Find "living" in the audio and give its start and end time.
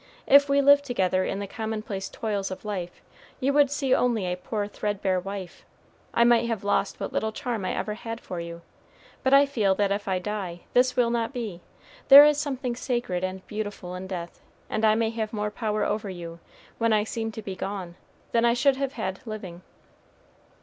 19.27-19.61